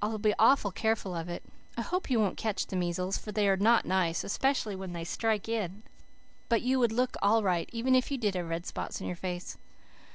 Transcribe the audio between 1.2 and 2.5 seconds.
it. I hope you won't